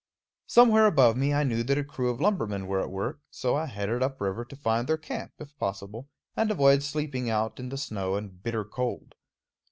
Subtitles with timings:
[0.47, 3.67] Somewhere above me I knew that a crew of lumbermen were at work; so I
[3.67, 7.77] headed up river to find their camp, if possible, and avoid sleeping out in the
[7.77, 9.13] snow and bitter cold.